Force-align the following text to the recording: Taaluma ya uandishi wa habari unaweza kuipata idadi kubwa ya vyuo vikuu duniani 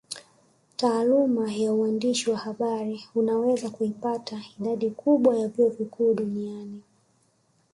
Taaluma 0.75 1.51
ya 1.53 1.73
uandishi 1.73 2.29
wa 2.29 2.37
habari 2.37 3.05
unaweza 3.15 3.69
kuipata 3.69 4.41
idadi 4.59 4.89
kubwa 4.89 5.37
ya 5.39 5.47
vyuo 5.47 5.69
vikuu 5.69 6.13
duniani 6.13 6.81